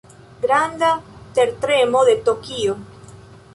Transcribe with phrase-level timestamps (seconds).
[0.45, 0.89] Granda
[1.35, 2.75] tertremo de Tokio.